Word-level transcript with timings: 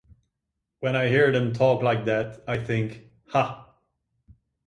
When 0.79 0.95
I 0.95 1.09
hear 1.09 1.31
them 1.31 1.53
talk 1.53 1.83
like 1.83 2.05
that 2.05 2.41
I 2.47 2.57
think, 2.57 3.11
'Ha. 3.27 3.69